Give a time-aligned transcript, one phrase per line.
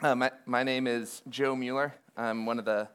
[0.00, 1.92] Uh, my, my name is Joe Mueller.
[2.16, 2.88] I'm one of the,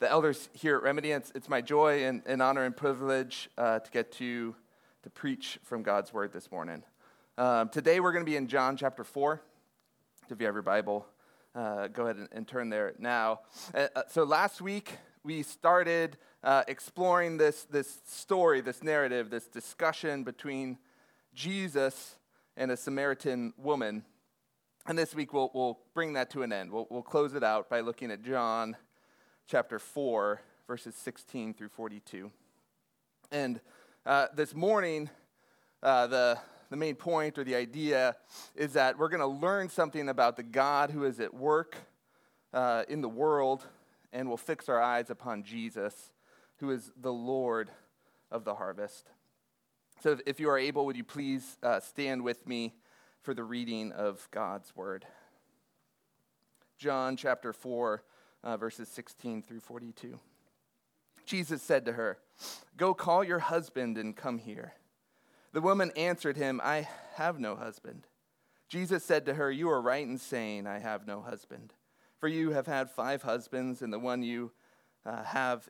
[0.00, 1.12] the elders here at Remedy.
[1.12, 4.56] It's, it's my joy and, and honor and privilege uh, to get to,
[5.04, 6.82] to preach from God's word this morning.
[7.36, 9.40] Um, today we're going to be in John chapter 4.
[10.28, 11.06] If you have your Bible,
[11.54, 13.42] uh, go ahead and, and, turn there now.
[13.72, 19.46] Uh, uh, so last week we started uh, exploring this, this story, this narrative, this
[19.46, 20.78] discussion between
[21.32, 22.16] Jesus
[22.56, 24.02] and a Samaritan woman.
[24.88, 26.72] And this week we'll, we'll bring that to an end.
[26.72, 28.74] We'll, we'll close it out by looking at John
[29.46, 32.30] chapter 4, verses 16 through 42.
[33.30, 33.60] And
[34.06, 35.10] uh, this morning,
[35.82, 36.38] uh, the,
[36.70, 38.16] the main point or the idea
[38.56, 41.76] is that we're going to learn something about the God who is at work
[42.54, 43.66] uh, in the world,
[44.14, 46.14] and we'll fix our eyes upon Jesus,
[46.60, 47.68] who is the Lord
[48.30, 49.10] of the harvest.
[50.02, 52.72] So, if, if you are able, would you please uh, stand with me?
[53.22, 55.06] For the reading of God's word.
[56.78, 58.02] John chapter 4,
[58.44, 60.18] uh, verses 16 through 42.
[61.26, 62.18] Jesus said to her,
[62.76, 64.74] Go call your husband and come here.
[65.52, 68.06] The woman answered him, I have no husband.
[68.68, 71.72] Jesus said to her, You are right in saying, I have no husband.
[72.18, 74.52] For you have had five husbands, and the one you
[75.06, 75.68] uh, have,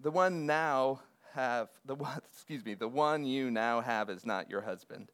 [0.00, 1.00] the one now
[1.34, 5.10] have, the one, excuse me, the one you now have is not your husband.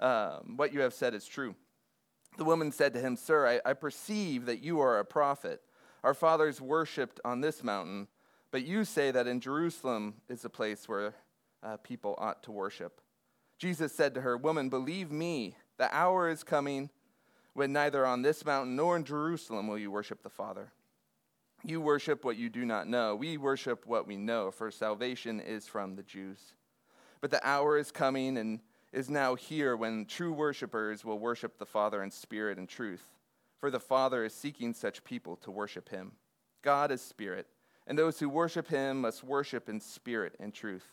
[0.00, 1.54] Um, what you have said is true.
[2.36, 5.60] The woman said to him, Sir, I, I perceive that you are a prophet.
[6.02, 8.08] Our fathers worshipped on this mountain,
[8.50, 11.14] but you say that in Jerusalem is the place where
[11.62, 13.00] uh, people ought to worship.
[13.58, 16.90] Jesus said to her, Woman, believe me, the hour is coming
[17.54, 20.72] when neither on this mountain nor in Jerusalem will you worship the Father.
[21.66, 23.16] You worship what you do not know.
[23.16, 26.38] We worship what we know, for salvation is from the Jews.
[27.22, 28.60] But the hour is coming and
[28.92, 33.02] is now here when true worshipers will worship the Father in spirit and truth.
[33.60, 36.12] For the Father is seeking such people to worship him.
[36.60, 37.46] God is spirit,
[37.86, 40.92] and those who worship him must worship in spirit and truth.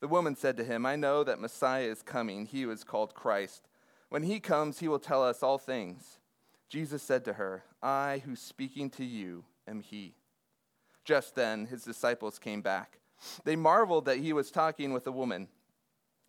[0.00, 3.66] The woman said to him, I know that Messiah is coming, he is called Christ.
[4.10, 6.18] When he comes, he will tell us all things.
[6.68, 10.14] Jesus said to her, I who speaking to you am he.
[11.04, 12.98] Just then, his disciples came back.
[13.44, 15.48] They marveled that he was talking with a woman.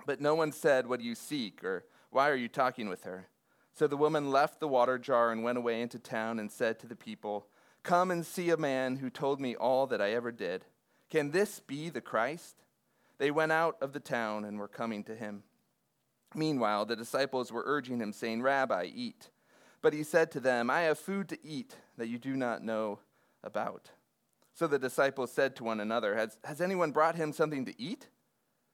[0.05, 1.63] But no one said, What do you seek?
[1.63, 3.27] or Why are you talking with her?
[3.73, 6.87] So the woman left the water jar and went away into town and said to
[6.87, 7.47] the people,
[7.83, 10.65] Come and see a man who told me all that I ever did.
[11.09, 12.63] Can this be the Christ?
[13.17, 15.43] They went out of the town and were coming to him.
[16.35, 19.29] Meanwhile, the disciples were urging him, saying, Rabbi, eat.
[19.81, 22.99] But he said to them, I have food to eat that you do not know
[23.43, 23.91] about.
[24.53, 28.07] So the disciples said to one another, Has, has anyone brought him something to eat?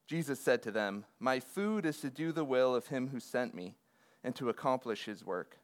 [0.08, 3.54] Jesus said to them, My food is to do the will of him who sent
[3.54, 3.76] me
[4.24, 5.58] and to accomplish his work.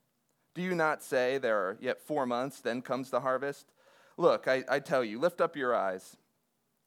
[0.54, 3.72] Do you not say, There are yet four months, then comes the harvest?
[4.18, 6.18] Look, I, I tell you, lift up your eyes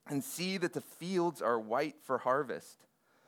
[0.06, 2.84] and see that the fields are white for harvest.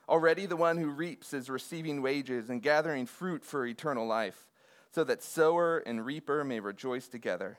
[0.09, 4.47] Already the one who reaps is receiving wages and gathering fruit for eternal life,
[4.93, 7.59] so that sower and reaper may rejoice together.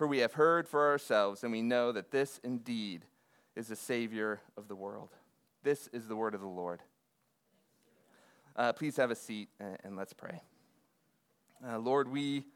[0.00, 3.04] for we have heard for ourselves, and we know that this indeed
[3.54, 5.10] is the Savior of the world.
[5.62, 6.80] This is the word of the Lord.
[8.56, 10.40] Uh, please have a seat and, and let's pray.
[11.62, 12.46] Uh, Lord, we,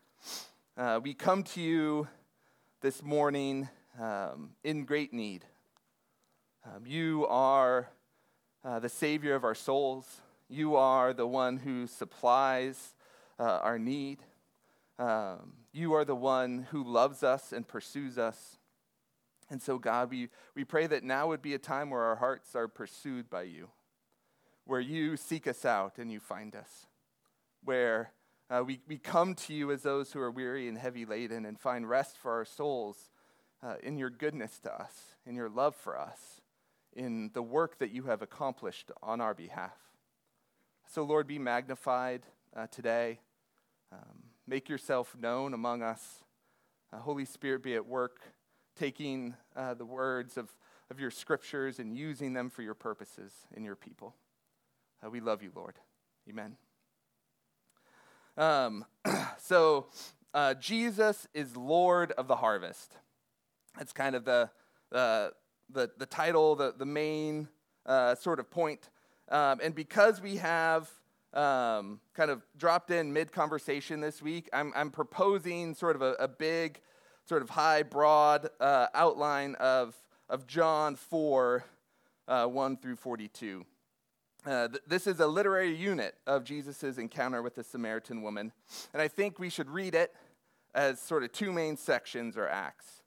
[0.78, 2.09] uh, we come to you
[2.81, 3.69] this morning
[4.00, 5.44] um, in great need.
[6.65, 7.91] Um, you are
[8.65, 12.94] uh, the Savior of our souls, you are the one who supplies
[13.38, 14.21] uh, our need.
[14.99, 18.58] Um, you are the one who loves us and pursues us.
[19.50, 22.55] And so, God, we, we pray that now would be a time where our hearts
[22.55, 23.69] are pursued by you,
[24.64, 26.87] where you seek us out and you find us,
[27.62, 28.12] where
[28.49, 31.58] uh, we, we come to you as those who are weary and heavy laden and
[31.58, 33.11] find rest for our souls
[33.62, 36.40] uh, in your goodness to us, in your love for us,
[36.94, 39.76] in the work that you have accomplished on our behalf.
[40.87, 42.23] So, Lord, be magnified
[42.55, 43.19] uh, today.
[43.93, 46.23] Um, make yourself known among us.
[46.93, 48.20] Uh, Holy Spirit, be at work
[48.76, 50.50] taking uh, the words of,
[50.91, 54.14] of your scriptures and using them for your purposes in your people.
[55.05, 55.75] Uh, we love you, Lord.
[56.29, 56.56] Amen.
[58.37, 58.85] Um,
[59.38, 59.87] so,
[60.32, 62.97] uh, Jesus is Lord of the harvest.
[63.79, 64.50] That's kind of the,
[64.90, 65.32] the,
[65.70, 67.49] the title, the, the main
[67.87, 68.90] uh, sort of point.
[69.29, 70.90] Um, and because we have
[71.35, 76.13] um, kind of dropped in mid conversation this week, I'm, I'm proposing sort of a,
[76.15, 76.81] a big,
[77.29, 79.95] sort of high, broad uh, outline of,
[80.29, 81.65] of John 4
[82.29, 83.65] uh, 1 through 42.
[84.47, 88.53] Uh, th- this is a literary unit of Jesus' encounter with the Samaritan woman.
[88.93, 90.15] And I think we should read it
[90.75, 93.03] as sort of two main sections or acts.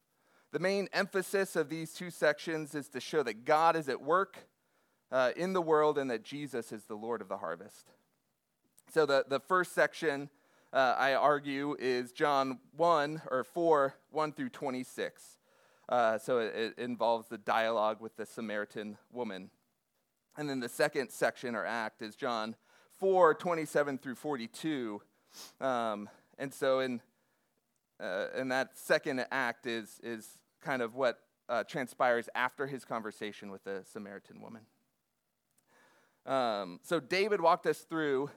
[0.51, 4.47] The main emphasis of these two sections is to show that God is at work
[5.11, 7.91] uh, in the world and that Jesus is the Lord of the harvest.
[8.93, 10.29] So the, the first section,
[10.71, 15.37] uh, I argue, is John 1 or 4, 1 through 26.
[15.89, 19.49] Uh, so it, it involves the dialogue with the Samaritan woman.
[20.37, 22.55] And then the second section or act is John
[22.99, 25.01] 4, 27 through 42.
[25.59, 27.01] Um, and so in,
[27.99, 30.27] uh, and that second act is, is
[30.61, 31.19] kind of what
[31.49, 34.61] uh, transpires after his conversation with the Samaritan woman.
[36.25, 38.29] Um, so David walked us through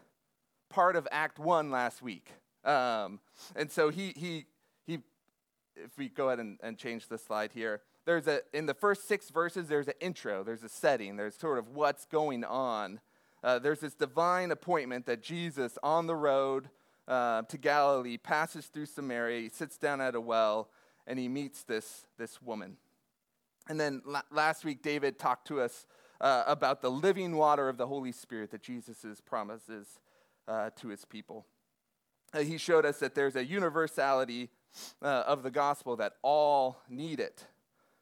[0.70, 2.31] part of Act One last week,
[2.64, 3.20] um,
[3.55, 4.46] and so he he
[4.87, 5.00] he.
[5.76, 9.06] If we go ahead and, and change the slide here, there's a in the first
[9.06, 13.00] six verses there's an intro, there's a setting, there's sort of what's going on.
[13.43, 16.69] Uh, there's this divine appointment that Jesus on the road
[17.08, 20.69] uh, to Galilee passes through Samaria, he sits down at a well,
[21.06, 22.76] and he meets this this woman.
[23.69, 25.87] And then la- last week David talked to us
[26.20, 29.99] uh, about the living water of the Holy Spirit that Jesus promises
[30.49, 31.47] uh, to his people.
[32.33, 34.51] Uh, he showed us that there's a universality
[35.03, 37.47] uh, of the gospel that all need it,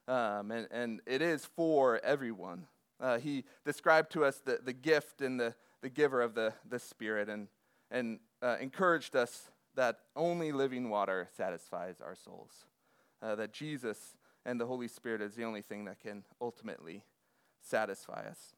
[0.06, 2.67] um, and, and it is for everyone.
[3.00, 6.79] Uh, he described to us the, the gift and the, the giver of the, the
[6.79, 7.49] Spirit and,
[7.90, 12.64] and uh, encouraged us that only living water satisfies our souls,
[13.23, 17.05] that Jesus and the Holy Spirit is the only thing that can ultimately
[17.61, 18.55] satisfy us.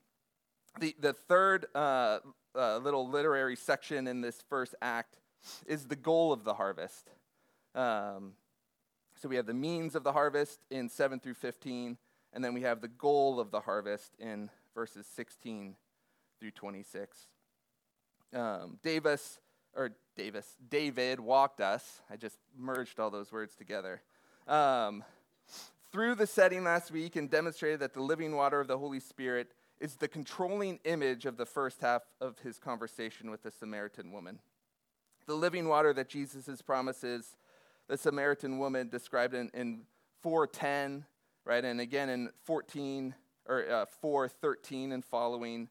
[0.79, 2.19] The, the third uh,
[2.55, 5.19] uh, little literary section in this first act
[5.67, 7.11] is the goal of the harvest.
[7.75, 8.33] Um,
[9.21, 11.99] so we have the means of the harvest in 7 through 15,
[12.33, 15.77] and then we have the goal of the harvest in verses 16
[16.39, 17.27] through 26.
[18.33, 19.41] Um, Davis,
[19.75, 22.01] or Davis, David walked us.
[22.11, 24.03] I just merged all those words together.
[24.47, 25.05] Um,
[25.93, 29.53] through the setting last week and demonstrated that the living water of the Holy Spirit
[29.81, 34.39] is the controlling image of the first half of his conversation with the Samaritan woman.
[35.27, 37.37] The living water that Jesus promises
[37.89, 39.83] the Samaritan woman described in, in
[40.23, 41.05] 410,
[41.45, 43.15] right, and again in 14
[43.49, 45.69] or uh, 413 and following.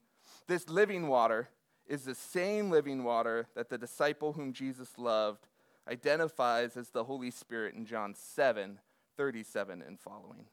[0.48, 1.50] This living water
[1.88, 5.48] is the same living water that the disciple whom Jesus loved
[5.88, 8.80] identifies as the Holy Spirit in John 7
[9.18, 10.46] 37 and following.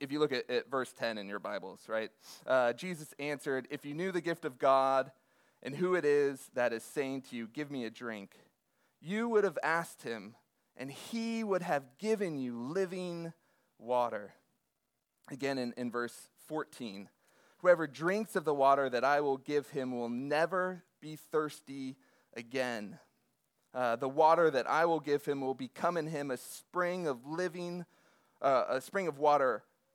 [0.00, 2.10] If you look at, at verse 10 in your Bibles, right?
[2.46, 5.12] Uh, Jesus answered, If you knew the gift of God
[5.62, 8.34] and who it is that is saying to you, Give me a drink,
[9.00, 10.34] you would have asked him,
[10.76, 13.32] and he would have given you living
[13.78, 14.32] water.
[15.30, 17.08] Again, in, in verse 14,
[17.58, 21.96] whoever drinks of the water that I will give him will never be thirsty
[22.36, 22.98] again.
[23.72, 27.24] Uh, the water that I will give him will become in him a spring of
[27.24, 27.84] living,
[28.42, 29.62] uh, a spring of water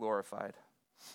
[0.00, 0.54] glorified.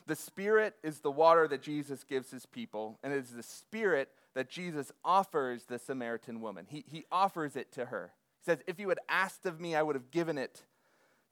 [0.07, 4.09] The Spirit is the water that Jesus gives his people, and it is the Spirit
[4.33, 6.65] that Jesus offers the Samaritan woman.
[6.69, 8.13] He, he offers it to her.
[8.39, 10.63] He says, If you had asked of me, I would have given it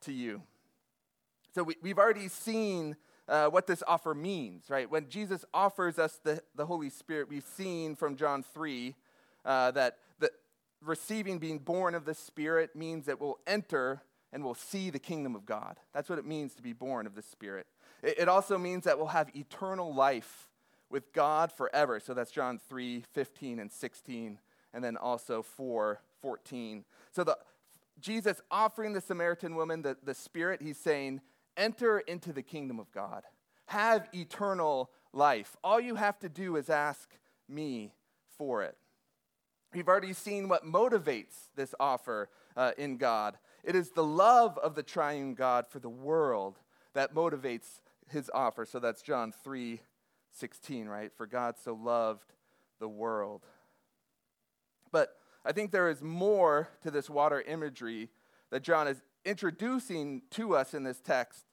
[0.02, 0.42] to you.
[1.54, 2.96] So we, we've already seen
[3.28, 4.90] uh, what this offer means, right?
[4.90, 8.94] When Jesus offers us the, the Holy Spirit, we've seen from John 3
[9.44, 9.96] uh, that
[10.84, 14.02] receiving, being born of the Spirit, means that we'll enter
[14.34, 15.78] and we'll see the kingdom of God.
[15.94, 17.68] That's what it means to be born of the Spirit.
[18.02, 20.48] It also means that we'll have eternal life
[20.90, 22.00] with God forever.
[22.00, 24.38] So that's John 3 15 and 16,
[24.74, 26.84] and then also 4 14.
[27.12, 27.38] So the,
[28.00, 31.20] Jesus offering the Samaritan woman the, the Spirit, he's saying,
[31.56, 33.22] enter into the kingdom of God,
[33.66, 35.56] have eternal life.
[35.62, 37.08] All you have to do is ask
[37.48, 37.94] me
[38.36, 38.76] for it.
[39.72, 43.38] We've already seen what motivates this offer uh, in God.
[43.64, 46.58] It is the love of the triune God for the world
[46.92, 48.66] that motivates his offer.
[48.66, 49.80] So that's John 3
[50.32, 51.12] 16, right?
[51.16, 52.32] For God so loved
[52.80, 53.42] the world.
[54.90, 58.10] But I think there is more to this water imagery
[58.50, 61.44] that John is introducing to us in this text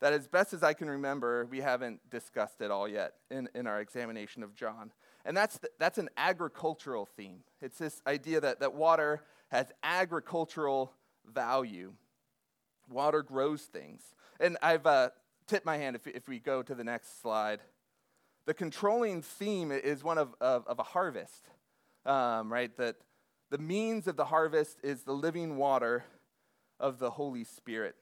[0.00, 3.66] that, as best as I can remember, we haven't discussed it all yet in, in
[3.66, 4.92] our examination of John.
[5.24, 7.44] And that's, the, that's an agricultural theme.
[7.62, 10.92] It's this idea that, that water has agricultural
[11.32, 11.92] value.
[12.90, 14.02] Water grows things.
[14.40, 15.10] And I've uh,
[15.46, 17.60] tipped my hand if, if we go to the next slide.
[18.46, 21.48] The controlling theme is one of, of, of a harvest,
[22.04, 22.76] um, right?
[22.76, 22.96] That
[23.50, 26.04] the means of the harvest is the living water
[26.78, 27.96] of the Holy Spirit.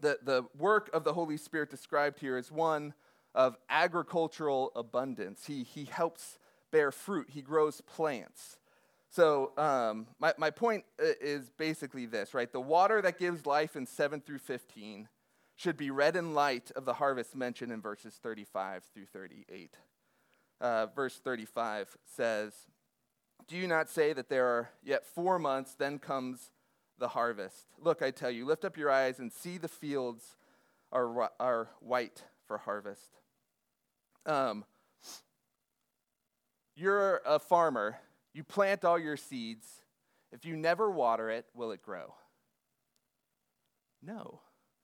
[0.00, 2.94] The, the work of the Holy Spirit described here is one
[3.34, 5.46] of agricultural abundance.
[5.46, 6.38] He, he helps
[6.70, 8.58] bear fruit, he grows plants.
[9.14, 12.50] So, um, my, my point is basically this, right?
[12.50, 15.06] The water that gives life in 7 through 15
[15.54, 19.76] should be read in light of the harvest mentioned in verses 35 through 38.
[20.62, 22.54] Uh, verse 35 says,
[23.46, 26.50] Do you not say that there are yet four months, then comes
[26.98, 27.66] the harvest?
[27.78, 30.36] Look, I tell you, lift up your eyes and see the fields
[30.90, 33.18] are, are white for harvest.
[34.24, 34.64] Um,
[36.74, 37.98] you're a farmer,
[38.34, 39.66] you plant all your seeds.
[40.32, 42.14] If you never water it, will it grow?
[44.02, 44.40] No,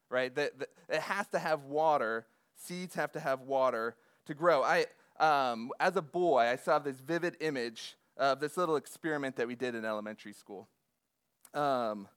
[0.09, 0.33] right?
[0.33, 2.25] The, the, it has to have water.
[2.55, 4.63] Seeds have to have water to grow.
[4.63, 4.85] I,
[5.19, 9.55] um, as a boy, I saw this vivid image of this little experiment that we
[9.55, 10.67] did in elementary school.
[11.53, 12.07] Um,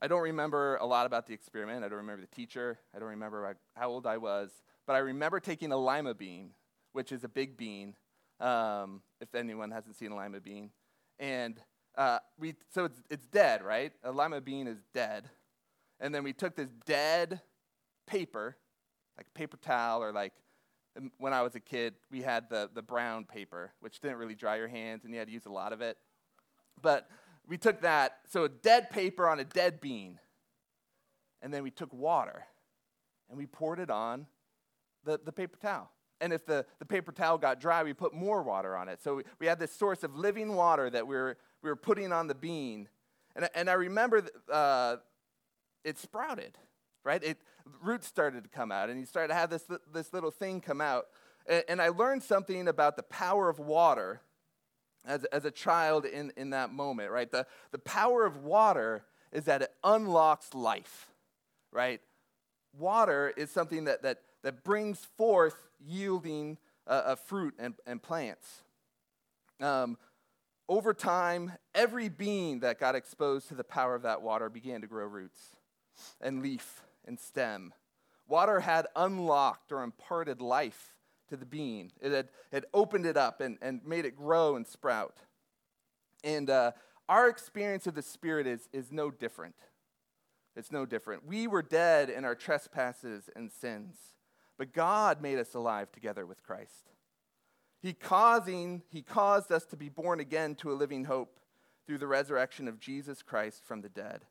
[0.00, 1.84] I don't remember a lot about the experiment.
[1.84, 2.78] I don't remember the teacher.
[2.94, 4.50] I don't remember how old I was.
[4.86, 6.50] But I remember taking a lima bean,
[6.92, 7.94] which is a big bean,
[8.40, 10.70] um, if anyone hasn't seen a lima bean.
[11.18, 11.60] And
[11.96, 13.92] uh, we, so it's, it's dead, right?
[14.04, 15.28] A lima bean is dead.
[16.00, 17.40] And then we took this dead
[18.06, 18.56] paper,
[19.16, 20.32] like paper towel, or like
[20.96, 24.36] um, when I was a kid, we had the, the brown paper, which didn't really
[24.36, 25.96] dry your hands, and you had to use a lot of it.
[26.80, 27.08] But
[27.46, 30.20] we took that, so a dead paper on a dead bean,
[31.42, 32.44] and then we took water
[33.28, 34.26] and we poured it on
[35.04, 35.90] the, the paper towel.
[36.20, 39.02] And if the, the paper towel got dry, we put more water on it.
[39.02, 42.12] So we, we had this source of living water that we were, we were putting
[42.12, 42.88] on the bean.
[43.36, 44.96] And, and I remember uh,
[45.84, 46.58] it sprouted,
[47.04, 47.22] right?
[47.22, 47.38] It,
[47.82, 50.80] roots started to come out, and you started to have this, this little thing come
[50.80, 51.06] out.
[51.46, 54.20] And, and I learned something about the power of water
[55.04, 57.30] as, as a child in, in that moment, right?
[57.30, 61.08] The, the power of water is that it unlocks life,
[61.72, 62.00] right?
[62.76, 68.62] Water is something that, that, that brings forth yielding uh, of fruit and, and plants.
[69.60, 69.96] Um,
[70.68, 74.86] over time, every being that got exposed to the power of that water began to
[74.86, 75.56] grow roots
[76.20, 77.72] and leaf and stem.
[78.26, 80.94] Water had unlocked or imparted life
[81.28, 84.66] to the bean, it had, had opened it up and, and made it grow and
[84.66, 85.18] sprout.
[86.24, 86.72] And uh,
[87.06, 89.54] our experience of the Spirit is, is no different.
[90.56, 91.26] It's no different.
[91.26, 93.96] We were dead in our trespasses and sins
[94.58, 96.90] but God made us alive together with Christ.
[97.80, 101.38] He causing he caused us to be born again to a living hope
[101.86, 104.24] through the resurrection of Jesus Christ from the dead.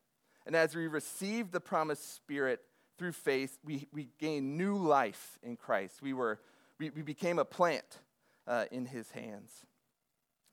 [0.46, 2.60] And as we received the promised spirit
[2.98, 6.02] through faith, we, we gained new life in Christ.
[6.02, 6.40] We were
[6.78, 8.00] we, we became a plant
[8.46, 9.64] uh, in his hands.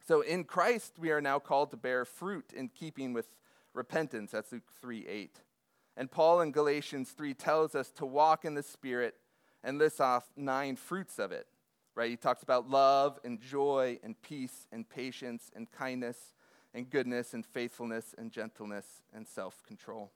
[0.07, 3.27] So in Christ we are now called to bear fruit in keeping with
[3.73, 4.31] repentance.
[4.31, 5.41] That's Luke 3 8.
[5.97, 9.15] And Paul in Galatians 3 tells us to walk in the Spirit
[9.65, 11.47] and lists off nine fruits of it,
[11.95, 12.11] right?
[12.11, 16.35] He talks about love and joy and peace and patience and kindness
[16.73, 20.11] and goodness and faithfulness and gentleness and self control.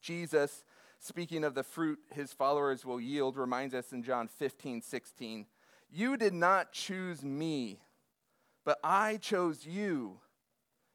[0.00, 0.64] Jesus,
[1.00, 5.46] speaking of the fruit his followers will yield, reminds us in John 15, 16,
[5.90, 7.80] You did not choose me,
[8.64, 10.20] but I chose you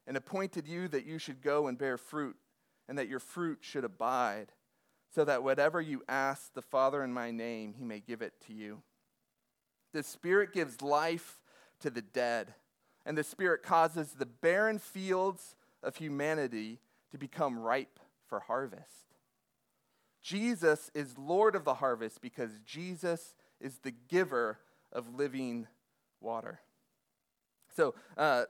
[0.06, 2.36] and appointed you that you should go and bear fruit,
[2.88, 4.52] and that your fruit should abide
[5.14, 8.52] so that whatever you ask the Father in my name, he may give it to
[8.52, 8.82] you.
[9.92, 11.40] The Spirit gives life
[11.80, 12.54] to the dead,
[13.04, 16.78] and the Spirit causes the barren fields of humanity
[17.10, 17.98] to become ripe
[18.28, 19.14] for harvest.
[20.22, 24.58] Jesus is Lord of the harvest because Jesus is the giver
[24.92, 25.66] of living
[26.20, 26.60] water.
[27.74, 28.44] So, uh,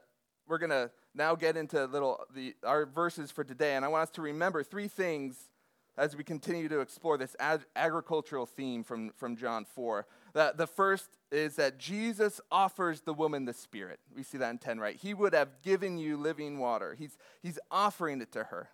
[0.47, 4.03] we're going to now get into little the, our verses for today, and I want
[4.03, 5.49] us to remember three things
[5.97, 10.05] as we continue to explore this ag- agricultural theme from, from John 4.
[10.33, 13.99] The, the first is that Jesus offers the woman the Spirit.
[14.15, 14.95] We see that in 10, right?
[14.95, 18.69] He would have given you living water, he's, he's offering it to her.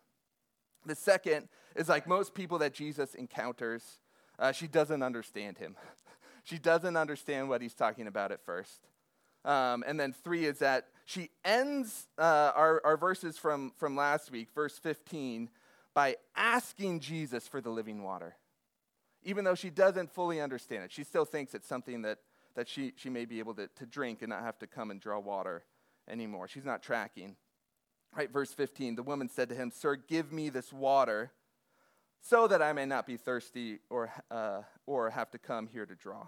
[0.85, 3.83] The second is like most people that Jesus encounters,
[4.39, 5.75] uh, she doesn't understand him.
[6.43, 8.87] she doesn't understand what he's talking about at first.
[9.43, 14.31] Um, and then three is that she ends uh, our, our verses from, from last
[14.31, 15.49] week, verse 15,
[15.97, 18.35] by asking Jesus for the living water.
[19.23, 22.19] Even though she doesn't fully understand it, she still thinks it's something that,
[22.53, 25.01] that she, she may be able to, to drink and not have to come and
[25.01, 25.63] draw water
[26.07, 26.47] anymore.
[26.47, 27.35] She's not tracking.
[28.15, 31.31] Right, verse 15 the woman said to him, Sir, give me this water
[32.21, 35.95] so that I may not be thirsty or, uh, or have to come here to
[35.95, 36.27] draw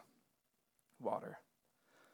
[1.00, 1.38] water.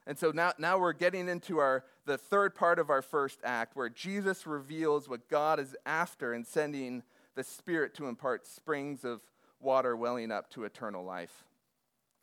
[0.06, 3.78] And so now, now we're getting into our, the third part of our first act
[3.78, 7.02] where Jesus reveals what God is after in sending
[7.36, 9.22] the Spirit to impart springs of
[9.60, 11.46] water welling up to eternal life.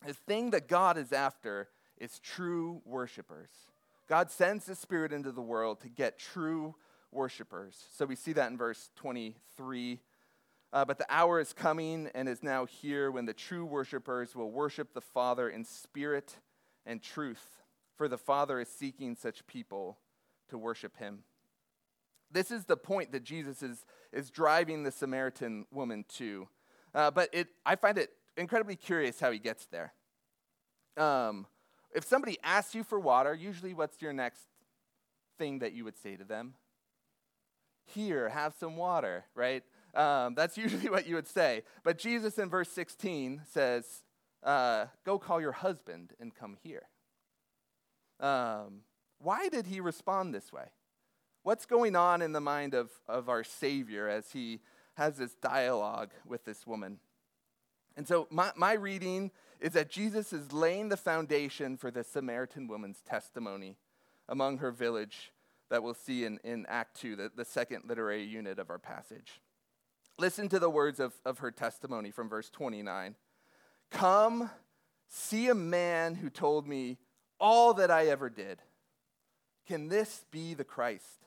[0.05, 3.49] The thing that God is after is true worshipers.
[4.09, 6.75] God sends the Spirit into the world to get true
[7.11, 7.85] worshipers.
[7.95, 9.99] So we see that in verse 23.
[10.73, 14.51] Uh, but the hour is coming and is now here when the true worshipers will
[14.51, 16.37] worship the Father in spirit
[16.85, 17.61] and truth,
[17.95, 19.99] for the Father is seeking such people
[20.49, 21.19] to worship him.
[22.33, 26.47] This is the point that Jesus is, is driving the Samaritan woman to.
[26.93, 29.93] Uh, but it, I find it incredibly curious how he gets there.
[30.97, 31.45] Um,
[31.93, 34.41] if somebody asks you for water, usually what's your next
[35.37, 36.55] thing that you would say to them?
[37.85, 39.63] Here, have some water, right?
[39.93, 41.63] Um, that's usually what you would say.
[41.83, 44.03] But Jesus in verse 16 says,
[44.41, 46.83] uh, Go call your husband and come here.
[48.19, 48.81] Um,
[49.19, 50.65] why did he respond this way?
[51.43, 54.61] What's going on in the mind of, of our Savior as he
[54.95, 56.99] has this dialogue with this woman?
[57.97, 62.67] And so, my, my reading is that Jesus is laying the foundation for the Samaritan
[62.67, 63.77] woman's testimony
[64.29, 65.33] among her village
[65.69, 69.41] that we'll see in, in Act 2, the, the second literary unit of our passage.
[70.17, 73.15] Listen to the words of, of her testimony from verse 29.
[73.91, 74.49] Come,
[75.09, 76.99] see a man who told me
[77.37, 78.61] all that I ever did.
[79.67, 81.22] Can this be the Christ?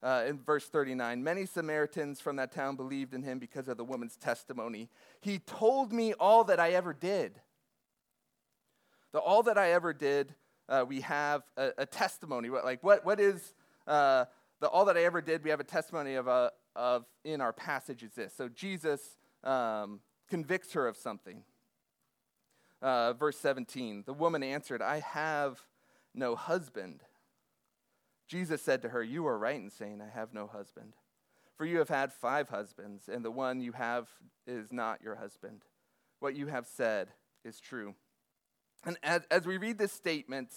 [0.00, 3.84] Uh, in verse 39, many Samaritans from that town believed in him because of the
[3.84, 4.88] woman's testimony.
[5.20, 7.40] He told me all that I ever did.
[9.12, 10.34] The all that I ever did,
[10.68, 12.48] uh, we have a, a, testimony.
[12.48, 13.54] Like, what, what is
[13.86, 14.26] uh,
[14.60, 15.42] the all that I ever did?
[15.42, 18.32] We have a testimony of, a, uh, of in our passage is this.
[18.36, 21.42] So Jesus um, convicts her of something.
[22.80, 25.60] Uh, verse 17 The woman answered, I have
[26.14, 27.02] no husband.
[28.28, 30.94] Jesus said to her, You are right in saying, I have no husband.
[31.56, 34.08] For you have had five husbands, and the one you have
[34.46, 35.62] is not your husband.
[36.20, 37.08] What you have said
[37.44, 37.94] is true.
[38.84, 40.50] And as, as we read this statement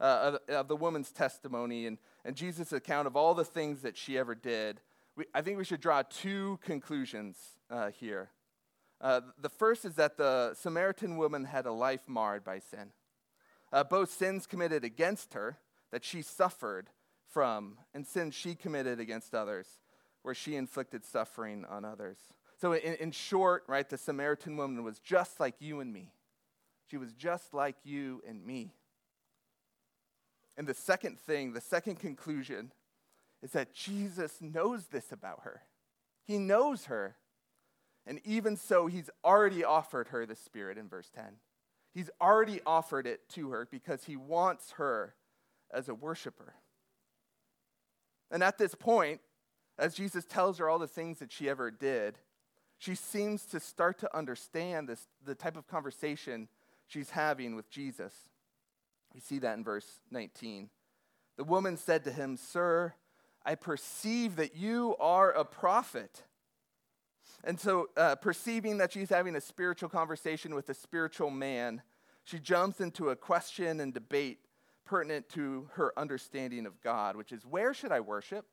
[0.00, 3.96] uh, of, of, the woman's testimony and, and Jesus' account of all the things that
[3.98, 4.80] she ever did,
[5.16, 7.36] we, I think we should draw two conclusions
[7.68, 8.30] uh, here.
[9.00, 12.92] Uh, the first is that the Samaritan woman had a life marred by sin.
[13.70, 15.58] Uh, both sins committed against her
[15.90, 16.88] that she suffered
[17.30, 19.66] from, and sins she committed against others,
[20.22, 22.18] where she inflicted suffering on others.
[22.60, 26.12] So, in, in short, right, the Samaritan woman was just like you and me.
[26.90, 28.72] She was just like you and me.
[30.56, 32.72] And the second thing, the second conclusion,
[33.42, 35.62] is that Jesus knows this about her.
[36.24, 37.16] He knows her.
[38.06, 41.24] And even so, he's already offered her the Spirit in verse 10.
[41.94, 45.14] He's already offered it to her because he wants her
[45.72, 46.54] as a worshiper.
[48.30, 49.20] And at this point,
[49.78, 52.18] as Jesus tells her all the things that she ever did,
[52.78, 56.48] she seems to start to understand this, the type of conversation
[56.86, 58.12] she's having with Jesus.
[59.14, 60.70] We see that in verse 19.
[61.36, 62.94] The woman said to him, Sir,
[63.44, 66.24] I perceive that you are a prophet.
[67.44, 71.82] And so, uh, perceiving that she's having a spiritual conversation with a spiritual man,
[72.24, 74.38] she jumps into a question and debate
[74.88, 78.46] pertinent to her understanding of God, which is where should I worship?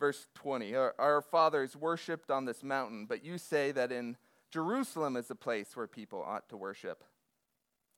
[0.00, 4.16] Verse 20 Our, our fathers worshiped on this mountain, but you say that in
[4.50, 7.04] Jerusalem is the place where people ought to worship.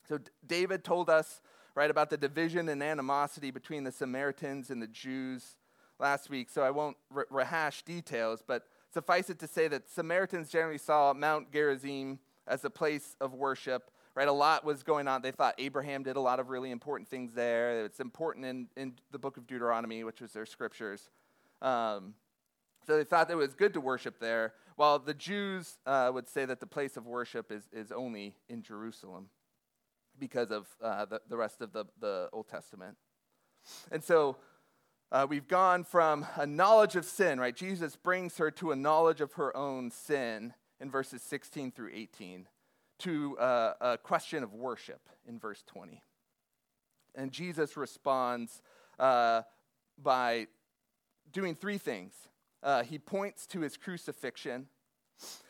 [0.07, 1.41] So, David told us,
[1.75, 5.57] right, about the division and animosity between the Samaritans and the Jews
[5.99, 10.51] last week, so I won't re- rehash details, but suffice it to say that Samaritans
[10.51, 13.91] generally saw Mount Gerizim as a place of worship.
[14.17, 15.23] Right, a lot was going on.
[15.23, 17.85] They thought Abraham did a lot of really important things there.
[17.85, 21.11] It's important in, in the book of Deuteronomy, which was their scriptures.
[21.61, 22.15] Um,
[22.87, 24.55] so they thought that it was good to worship there.
[24.77, 28.63] while the Jews uh, would say that the place of worship is, is only in
[28.63, 29.31] Jerusalem
[30.19, 32.97] because of uh, the, the rest of the, the Old Testament.
[33.91, 34.37] And so
[35.11, 37.55] uh, we've gone from a knowledge of sin, right?
[37.55, 42.47] Jesus brings her to a knowledge of her own sin in verses 16 through 18,
[43.05, 46.03] to uh, a question of worship in verse 20.
[47.15, 48.63] And Jesus responds
[48.99, 49.43] uh,
[50.03, 50.47] by
[51.31, 52.15] doing three things.
[52.63, 54.69] Uh, he points to his crucifixion,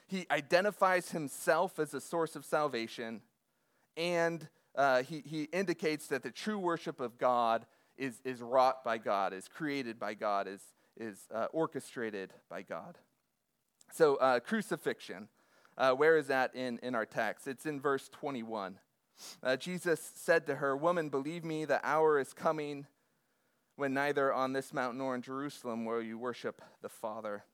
[0.08, 3.22] he identifies himself as a source of salvation,
[3.96, 8.98] and uh, he, he indicates that the true worship of God is, is wrought by
[8.98, 10.60] God, is created by God, is,
[10.96, 12.98] is uh, orchestrated by God.
[13.92, 15.28] So, crucifixion,
[15.76, 17.46] uh, where is that in, in our text?
[17.46, 18.78] It's in verse 21.
[19.42, 22.86] Uh, Jesus said to her, Woman, believe me, the hour is coming
[23.76, 27.44] when neither on this mountain nor in Jerusalem will you worship the Father.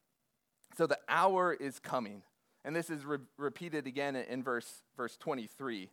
[0.76, 2.22] So the hour is coming.
[2.64, 5.88] And this is re- repeated again in verse, verse 23.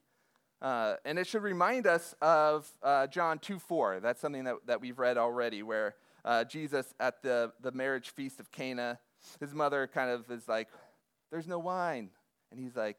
[0.61, 3.99] Uh, and it should remind us of uh, John 2 4.
[3.99, 8.39] That's something that, that we've read already, where uh, Jesus at the, the marriage feast
[8.39, 8.99] of Cana,
[9.39, 10.67] his mother kind of is like,
[11.31, 12.09] There's no wine.
[12.51, 12.97] And he's like,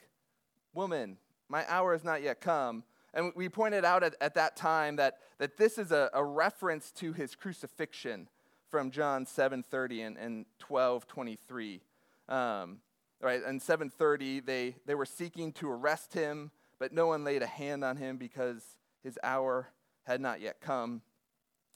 [0.75, 2.85] Woman, my hour has not yet come.
[3.15, 6.93] And we pointed out at, at that time that, that this is a, a reference
[6.93, 8.29] to his crucifixion
[8.71, 11.81] from John 7:30 and, and 12:23.
[12.29, 12.79] Um,
[13.23, 17.47] right, in 7:30 they, they were seeking to arrest him but no one laid a
[17.47, 18.63] hand on him because
[19.03, 19.69] his hour
[20.05, 21.03] had not yet come.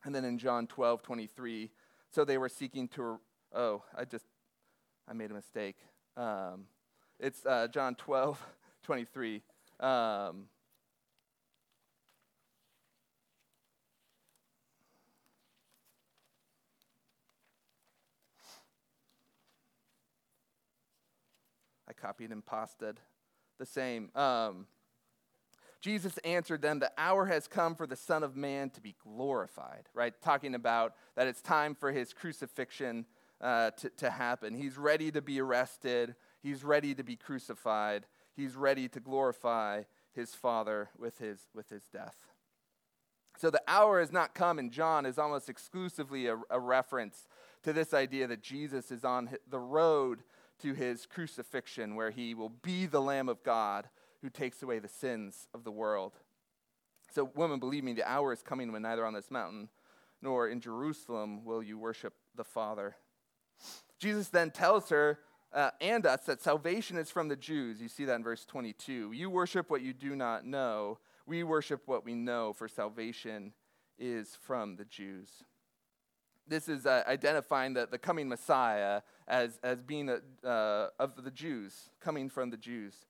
[0.04, 1.70] And then in John 12.23,
[2.10, 3.20] so they were seeking to,
[3.54, 4.24] oh, I just,
[5.08, 5.76] I made a mistake.
[6.16, 6.66] Um,
[7.22, 8.44] it's uh, John 12,
[8.82, 9.36] 23.
[9.78, 10.46] Um,
[21.88, 22.98] I copied and pasted
[23.58, 24.10] the same.
[24.16, 24.66] Um,
[25.80, 29.88] Jesus answered them, The hour has come for the Son of Man to be glorified,
[29.94, 30.12] right?
[30.22, 33.06] Talking about that it's time for his crucifixion
[33.40, 34.54] uh, to, to happen.
[34.54, 40.34] He's ready to be arrested, he's ready to be crucified, he's ready to glorify his
[40.34, 42.26] Father with his, with his death.
[43.38, 47.26] So the hour has not come, and John is almost exclusively a, a reference
[47.62, 50.22] to this idea that Jesus is on the road
[50.60, 53.88] to his crucifixion, where he will be the Lamb of God
[54.20, 56.12] who takes away the sins of the world.
[57.10, 59.68] So, woman, believe me, the hour is coming when neither on this mountain
[60.22, 62.96] nor in Jerusalem will you worship the Father.
[63.98, 65.18] Jesus then tells her
[65.54, 67.80] uh, and us that salvation is from the Jews.
[67.80, 69.12] You see that in verse 22.
[69.12, 70.98] You worship what you do not know.
[71.26, 73.52] We worship what we know, for salvation
[73.98, 75.44] is from the Jews.
[76.48, 81.30] This is uh, identifying the, the coming Messiah as, as being a, uh, of the
[81.30, 83.06] Jews, coming from the Jews.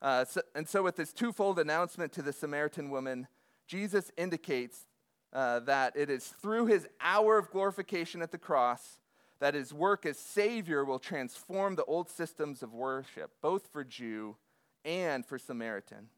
[0.00, 3.26] Uh, so, and so, with this twofold announcement to the Samaritan woman,
[3.66, 4.86] Jesus indicates
[5.32, 8.98] uh, that it is through his hour of glorification at the cross
[9.42, 14.36] that his work as Savior will transform the old systems of worship, both for Jew
[14.84, 16.10] and for Samaritan.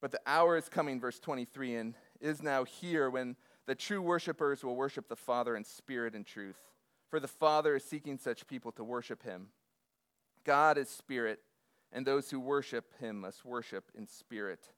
[0.00, 4.64] But the hour is coming, verse 23, and is now here when the true worshipers
[4.64, 6.56] will worship the Father in spirit and truth.
[7.10, 9.48] For the Father is seeking such people to worship him.
[10.42, 11.40] God is spirit,
[11.92, 14.70] and those who worship him must worship in spirit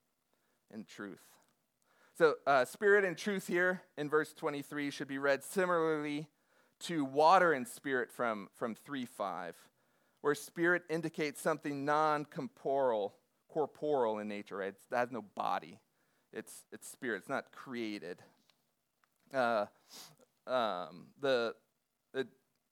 [0.72, 1.37] and truth.
[2.18, 6.26] So, uh, spirit and truth here in verse 23 should be read similarly
[6.80, 9.54] to water and spirit from, from 3 5,
[10.22, 13.14] where spirit indicates something non corporeal
[13.48, 14.74] corporeal in nature, right?
[14.90, 15.78] it has no body.
[16.32, 18.18] It's, it's spirit, it's not created.
[19.32, 19.66] Uh,
[20.48, 21.54] um, the,
[22.14, 22.26] it,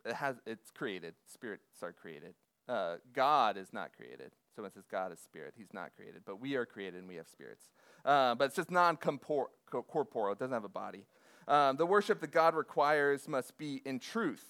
[0.04, 1.14] it has, it's created.
[1.28, 2.34] Spirits are created
[2.68, 4.32] uh, God is not created.
[4.56, 6.22] So when it says God is spirit, he's not created.
[6.24, 7.68] But we are created and we have spirits.
[8.06, 11.04] Uh, but it's just non corporeal, it doesn't have a body.
[11.46, 14.44] Um, the worship that God requires must be in truth.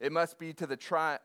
[0.00, 1.18] It must be to the tri-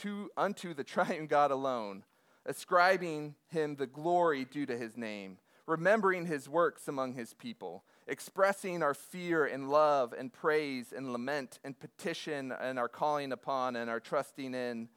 [0.00, 2.04] to, unto the triune God alone,
[2.44, 8.82] ascribing him the glory due to his name, remembering his works among his people, expressing
[8.82, 13.88] our fear and love and praise and lament and petition and our calling upon and
[13.88, 14.88] our trusting in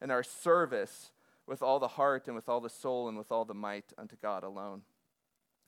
[0.00, 1.12] and our service
[1.46, 4.16] with all the heart and with all the soul and with all the might unto
[4.16, 4.82] God alone.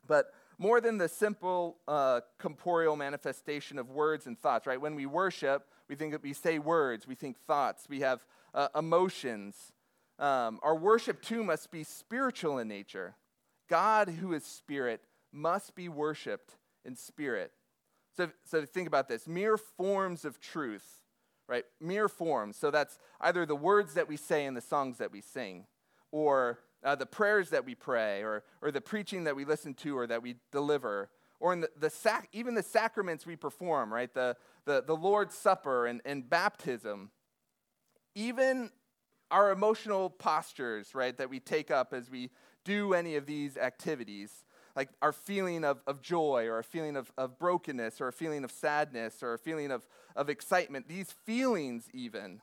[0.06, 4.80] But more than the simple uh, corporeal manifestation of words and thoughts, right?
[4.80, 8.68] When we worship, we think that we say words, we think thoughts, we have uh,
[8.74, 9.72] emotions.
[10.18, 13.16] Um, our worship too must be spiritual in nature.
[13.68, 17.52] God, who is spirit, must be worshiped in spirit.
[18.16, 21.00] So, so think about this mere forms of truth
[21.48, 21.64] right?
[21.80, 22.56] Mere forms.
[22.56, 25.66] So that's either the words that we say and the songs that we sing,
[26.10, 29.96] or uh, the prayers that we pray, or, or the preaching that we listen to
[29.98, 34.12] or that we deliver, or in the, the sac- even the sacraments we perform, right?
[34.14, 37.10] The, the, the Lord's Supper and, and baptism.
[38.14, 38.70] Even
[39.30, 42.30] our emotional postures, right, that we take up as we
[42.64, 44.44] do any of these activities,
[44.76, 48.44] like our feeling of, of joy or a feeling of, of brokenness or a feeling
[48.44, 52.42] of sadness or a feeling of, of excitement, these feelings even,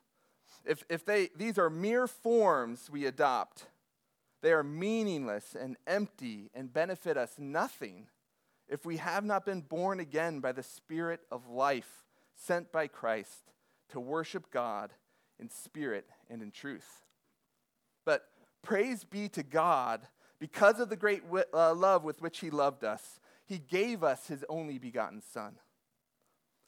[0.66, 3.68] if, if they, these are mere forms we adopt,
[4.42, 8.08] they are meaningless and empty and benefit us nothing
[8.68, 12.04] if we have not been born again by the Spirit of life
[12.36, 13.52] sent by Christ
[13.90, 14.92] to worship God
[15.40, 17.04] in spirit and in truth.
[18.06, 18.26] But
[18.64, 20.02] praise be to God,
[20.44, 24.44] because of the great uh, love with which He loved us, He gave us His
[24.50, 25.56] only begotten Son,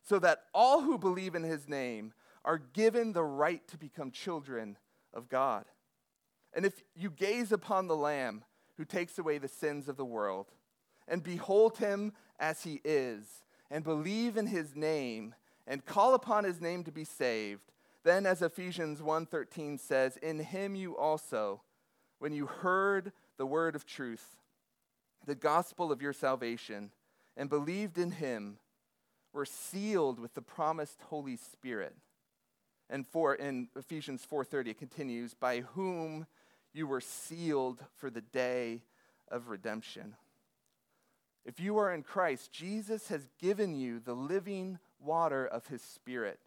[0.02, 2.14] so that all who believe in His name
[2.46, 4.78] are given the right to become children
[5.14, 5.66] of God.
[6.54, 8.46] And if you gaze upon the Lamb
[8.78, 10.54] who takes away the sins of the world,
[11.06, 15.36] and behold him as he is, and believe in his name,
[15.68, 17.74] and call upon his name to be saved,
[18.06, 21.62] then as Ephesians 1:13 says, in him you also,
[22.20, 24.38] when you heard the word of truth,
[25.26, 26.92] the gospel of your salvation,
[27.36, 28.58] and believed in him,
[29.34, 31.96] were sealed with the promised Holy Spirit.
[32.90, 36.28] And for in Ephesians 4:30 it continues, by whom
[36.72, 38.84] you were sealed for the day
[39.28, 40.16] of redemption.
[41.44, 46.40] If you are in Christ, Jesus has given you the living water of his Spirit,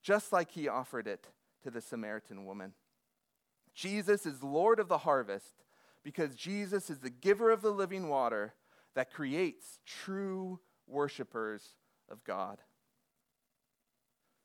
[0.00, 1.28] just like he offered it
[1.62, 2.74] to the Samaritan woman.
[3.74, 5.64] Jesus is Lord of the harvest
[6.04, 8.54] because Jesus is the giver of the living water
[8.94, 11.62] that creates true worshipers
[12.10, 12.58] of God.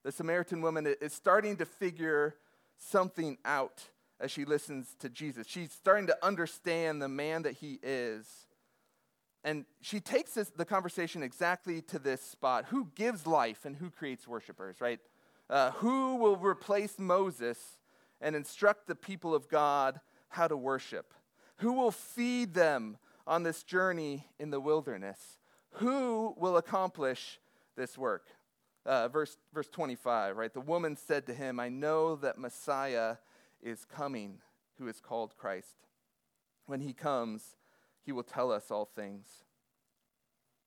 [0.04, 2.36] The Samaritan woman is starting to figure
[2.78, 3.84] something out
[4.20, 5.48] as she listens to Jesus.
[5.48, 8.48] She's starting to understand the man that he is
[9.48, 12.66] and she takes this, the conversation exactly to this spot.
[12.66, 15.00] Who gives life and who creates worshipers, right?
[15.50, 17.58] Uh, who will replace Moses
[18.20, 21.14] and instruct the people of God how to worship?
[21.58, 25.38] Who will feed them on this journey in the wilderness?
[25.74, 27.40] Who will accomplish
[27.76, 28.28] this work?
[28.86, 30.54] Uh, verse, verse 25, right?
[30.54, 33.18] The woman said to him, I know that Messiah
[33.62, 34.40] is coming,
[34.78, 35.76] who is called Christ.
[36.68, 37.58] When he comes,
[38.06, 39.26] he will tell us all things.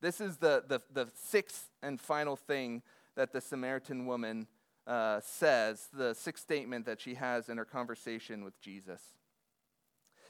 [0.01, 2.83] This is the, the, the sixth and final thing
[3.17, 4.47] that the Samaritan woman
[4.87, 9.01] uh, says, the sixth statement that she has in her conversation with Jesus.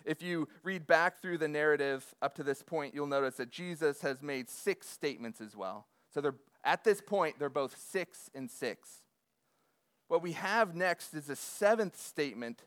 [0.05, 4.01] If you read back through the narrative up to this point, you'll notice that Jesus
[4.03, 5.87] has made six statements as well.
[6.13, 6.35] So they're,
[6.65, 9.03] at this point, they're both six and six.
[10.09, 12.65] What we have next is a seventh statement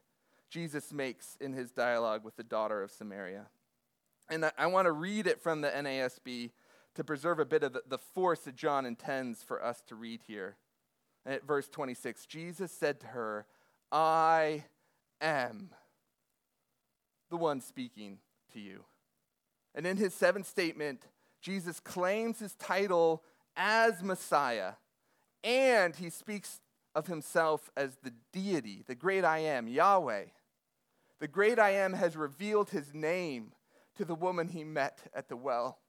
[0.49, 3.47] Jesus makes in his dialogue with the daughter of Samaria.
[4.29, 6.51] And I want to read it from the NASB
[6.95, 10.21] to preserve a bit of the, the force that John intends for us to read
[10.27, 10.57] here.
[11.25, 13.45] at verse 26, Jesus said to her,
[13.91, 14.65] I
[15.19, 15.71] am
[17.33, 18.19] the one speaking
[18.53, 18.83] to you.
[19.73, 21.07] And in his seventh statement,
[21.41, 23.23] Jesus claims his title
[23.57, 24.73] as Messiah,
[25.43, 26.61] and he speaks
[26.93, 30.25] of himself as the deity, the great I am, Yahweh.
[31.19, 33.53] The great I am has revealed his name
[33.97, 35.79] to the woman he met at the well.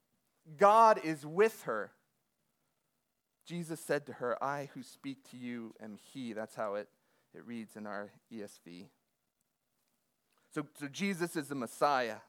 [0.57, 1.91] God is with her.
[3.45, 6.33] Jesus said to her, I who speak to you am he.
[6.33, 6.89] That's how it,
[7.35, 8.87] it reads in our ESV.
[10.55, 12.19] So, so Jesus is the Messiah.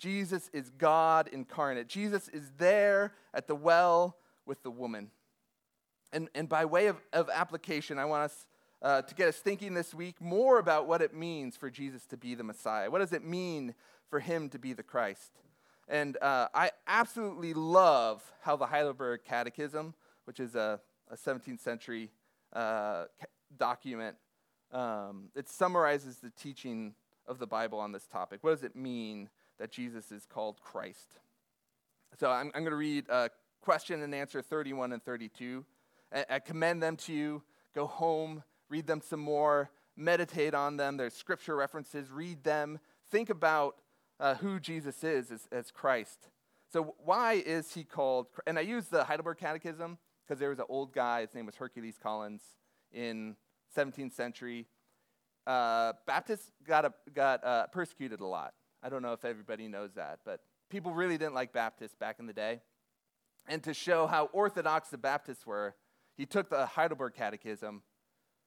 [0.00, 1.86] Jesus is God incarnate.
[1.86, 5.12] Jesus is there at the well with the woman.
[6.12, 8.46] And, and by way of, of application, I want us
[8.82, 12.16] uh, to get us thinking this week more about what it means for Jesus to
[12.16, 12.90] be the Messiah.
[12.90, 13.76] What does it mean
[14.10, 15.30] for him to be the Christ?
[15.86, 20.80] And uh, I absolutely love how the Heidelberg Catechism, which is a,
[21.12, 22.10] a 17th century
[22.52, 23.04] uh,
[23.56, 24.16] document,
[24.72, 26.96] um, it summarizes the teaching
[27.28, 28.42] of the Bible on this topic.
[28.42, 31.20] What does it mean that Jesus is called Christ?
[32.18, 33.28] So I'm, I'm going to read uh,
[33.60, 35.64] question and answer 31 and 32.
[36.12, 37.42] I, I commend them to you.
[37.74, 40.96] Go home, read them some more, meditate on them.
[40.96, 42.78] There's scripture references, read them.
[43.10, 43.76] Think about
[44.18, 46.30] uh, who Jesus is as, as Christ.
[46.70, 48.26] So, why is he called?
[48.46, 51.56] And I use the Heidelberg Catechism because there was an old guy, his name was
[51.56, 52.42] Hercules Collins,
[52.92, 53.36] in
[53.76, 54.66] 17th century.
[55.48, 58.52] Uh, Baptists got, a, got uh, persecuted a lot.
[58.82, 62.26] I don't know if everybody knows that, but people really didn't like Baptists back in
[62.26, 62.60] the day.
[63.48, 65.74] And to show how orthodox the Baptists were,
[66.18, 67.82] he took the Heidelberg Catechism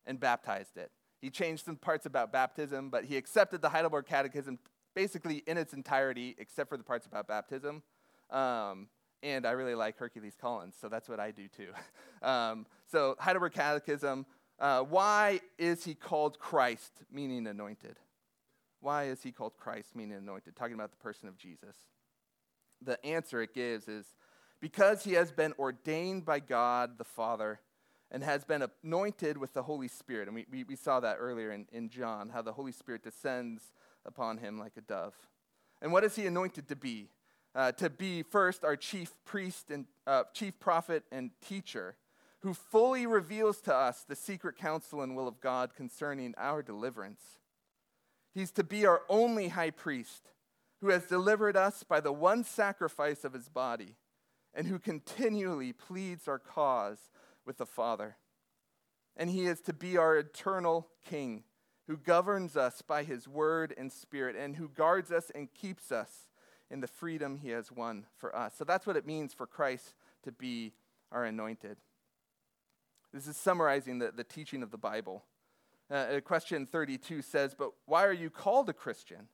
[0.06, 0.92] and baptized it.
[1.22, 4.60] He changed some parts about baptism, but he accepted the Heidelberg Catechism
[4.94, 7.82] basically in its entirety, except for the parts about baptism.
[8.30, 8.90] Um,
[9.24, 11.70] and I really like Hercules Collins, so that's what I do too.
[12.24, 14.28] Um, so, Heidelberg Catechism
[14.62, 17.98] uh, why is he called Christ, meaning anointed?
[18.80, 20.56] Why is he called Christ, meaning anointed?
[20.56, 21.76] Talking about the person of Jesus.
[22.82, 24.06] The answer it gives is
[24.60, 27.60] because he has been ordained by God the Father
[28.12, 30.28] and has been anointed with the Holy Spirit.
[30.28, 33.72] And we, we, we saw that earlier in, in John, how the Holy Spirit descends
[34.06, 35.16] upon him like a dove.
[35.82, 37.10] And what is he anointed to be?
[37.54, 41.96] Uh, to be first our chief priest and uh, chief prophet and teacher,
[42.42, 47.22] who fully reveals to us the secret counsel and will of God concerning our deliverance.
[48.34, 50.30] He's to be our only high priest,
[50.80, 53.96] who has delivered us by the one sacrifice of his body,
[54.54, 57.12] and who continually pleads our cause
[57.46, 58.18] with the Father.
[59.16, 61.44] And he is to be our eternal King,
[61.88, 66.28] who governs us by his word and spirit, and who guards us and keeps us
[66.72, 68.54] in the freedom he has won for us.
[68.58, 70.74] So that's what it means for Christ to be
[71.12, 71.78] our anointed.
[73.14, 75.24] This is summarizing the, the teaching of the Bible.
[75.90, 79.28] Uh, question 32 says, But why are you called a Christian?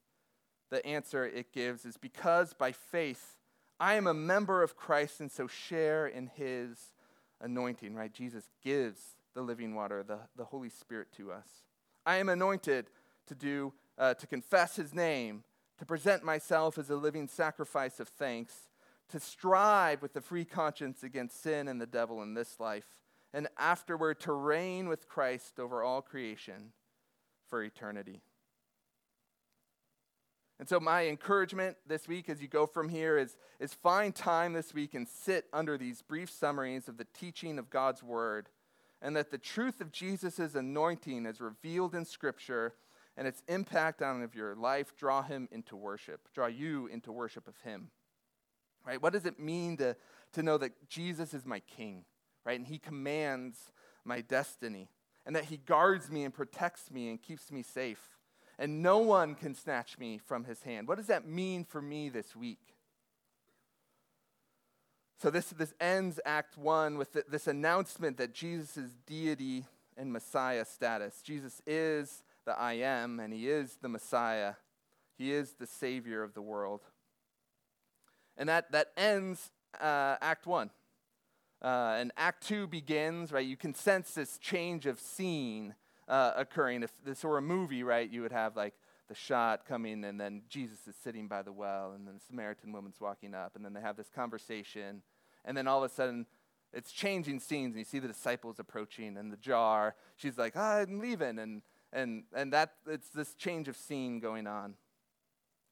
[0.69, 3.37] The answer it gives is because by faith
[3.79, 6.93] I am a member of Christ and so share in his
[7.39, 8.11] anointing, right?
[8.11, 11.47] Jesus gives the living water, the, the Holy Spirit to us.
[12.05, 12.89] I am anointed
[13.27, 15.43] to do, uh, to confess his name,
[15.77, 18.69] to present myself as a living sacrifice of thanks,
[19.09, 22.87] to strive with a free conscience against sin and the devil in this life,
[23.33, 26.71] and afterward to reign with Christ over all creation
[27.47, 28.21] for eternity.
[30.59, 34.53] And so, my encouragement this week as you go from here is, is find time
[34.53, 38.49] this week and sit under these brief summaries of the teaching of God's Word,
[39.01, 42.73] and that the truth of Jesus' anointing as revealed in Scripture
[43.15, 47.47] and its impact on of your life draw him into worship, draw you into worship
[47.47, 47.89] of him.
[48.85, 49.01] Right?
[49.01, 49.95] What does it mean to,
[50.33, 52.05] to know that Jesus is my king?
[52.47, 52.57] Right?
[52.57, 53.57] And he commands
[54.03, 54.89] my destiny,
[55.25, 58.17] and that he guards me and protects me and keeps me safe
[58.59, 60.87] and no one can snatch me from his hand.
[60.87, 62.59] What does that mean for me this week?
[65.21, 70.65] So this, this ends Act 1 with the, this announcement that Jesus' deity and Messiah
[70.65, 71.21] status.
[71.23, 74.53] Jesus is the I am, and he is the Messiah.
[75.17, 76.81] He is the Savior of the world.
[78.37, 80.69] And that, that ends uh, Act 1.
[81.61, 83.45] Uh, and Act 2 begins, right?
[83.45, 85.75] You can sense this change of scene
[86.07, 86.83] uh, occurring.
[86.83, 88.73] If this were a movie, right, you would have like
[89.07, 92.71] the shot coming, and then Jesus is sitting by the well, and then the Samaritan
[92.73, 95.01] woman's walking up, and then they have this conversation,
[95.45, 96.25] and then all of a sudden,
[96.73, 99.95] it's changing scenes, and you see the disciples approaching, and the jar.
[100.17, 101.61] She's like, oh, "I'm leaving," and
[101.93, 104.75] and and that it's this change of scene going on.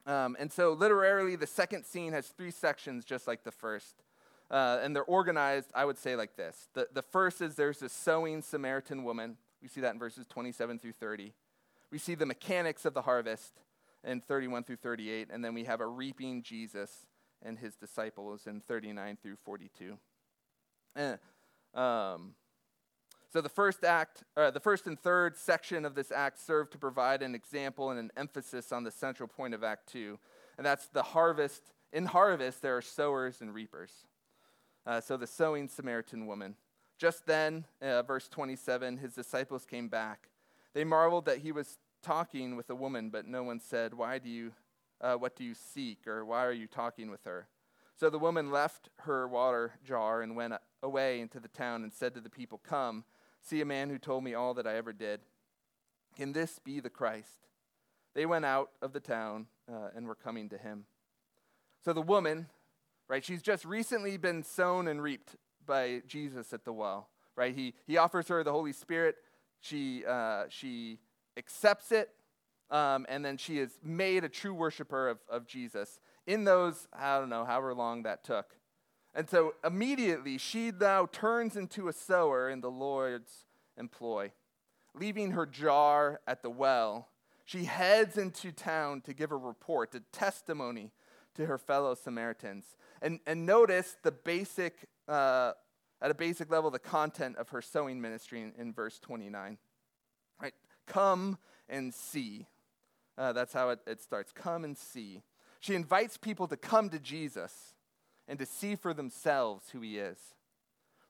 [0.06, 4.02] Um, and so, literally, the second scene has three sections, just like the first.
[4.50, 6.68] Uh, and they're organized, I would say, like this.
[6.74, 9.36] The, the first is there's a sowing Samaritan woman.
[9.60, 11.32] We see that in verses 27 through 30.
[11.90, 13.54] We see the mechanics of the harvest
[14.04, 17.06] in 31 through 38, and then we have a reaping Jesus
[17.42, 19.98] and his disciples in 39 through 42.
[20.96, 21.16] Eh,
[21.74, 22.34] um,
[23.32, 26.78] so the first act, uh, the first and third section of this act serve to
[26.78, 30.18] provide an example and an emphasis on the central point of Act Two,
[30.56, 31.62] and that's the harvest.
[31.92, 33.90] In harvest, there are sowers and reapers.
[34.86, 36.54] Uh, so the sowing Samaritan woman.
[36.98, 40.28] Just then, uh, verse 27, his disciples came back.
[40.72, 44.28] They marveled that he was talking with a woman, but no one said, Why do
[44.28, 44.52] you,
[45.00, 47.48] uh, what do you seek, or why are you talking with her?
[47.98, 52.14] So the woman left her water jar and went away into the town and said
[52.14, 53.04] to the people, Come,
[53.42, 55.20] see a man who told me all that I ever did.
[56.14, 57.48] Can this be the Christ?
[58.14, 60.84] They went out of the town uh, and were coming to him.
[61.84, 62.46] So the woman,
[63.08, 67.54] right, she's just recently been sown and reaped by Jesus at the well, right?
[67.54, 69.16] He, he offers her the Holy Spirit.
[69.60, 70.98] She, uh, she
[71.36, 72.10] accepts it,
[72.70, 77.18] um, and then she is made a true worshiper of, of Jesus in those, I
[77.18, 78.56] don't know, however long that took.
[79.14, 83.46] And so immediately she now turns into a sower in the Lord's
[83.78, 84.32] employ.
[84.94, 87.08] Leaving her jar at the well,
[87.44, 90.92] she heads into town to give a report, a testimony
[91.34, 92.76] to her fellow Samaritans.
[93.02, 95.52] And, and notice the basic uh,
[96.00, 99.58] at a basic level the content of her sowing ministry in, in verse 29.
[100.40, 100.54] Right?
[100.86, 101.38] Come
[101.68, 102.46] and see.
[103.16, 104.32] Uh, that's how it, it starts.
[104.32, 105.22] Come and see.
[105.60, 107.74] She invites people to come to Jesus
[108.28, 110.18] and to see for themselves who he is.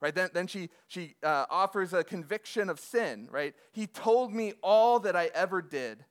[0.01, 0.15] right?
[0.15, 3.55] Then, then she, she uh, offers a conviction of sin, right?
[3.73, 6.05] He told me all that I ever did.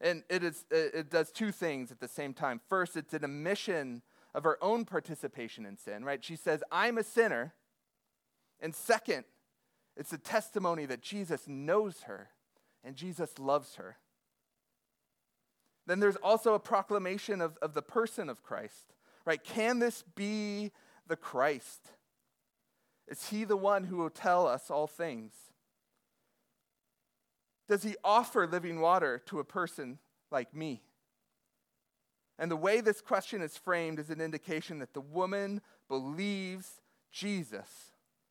[0.00, 2.60] And it, is, it does two things at the same time.
[2.68, 4.02] First, it's an admission
[4.34, 6.22] of her own participation in sin, right?
[6.24, 7.54] She says, I'm a sinner.
[8.60, 9.24] And second,
[9.96, 12.30] it's a testimony that Jesus knows her
[12.82, 13.98] and Jesus loves her.
[15.86, 19.42] Then there's also a proclamation of, of the person of Christ, right?
[19.42, 20.72] Can this be
[21.06, 21.90] the Christ?
[23.06, 25.34] Is he the one who will tell us all things?
[27.68, 29.98] Does he offer living water to a person
[30.30, 30.82] like me?
[32.38, 36.80] And the way this question is framed is an indication that the woman believes
[37.12, 37.68] Jesus,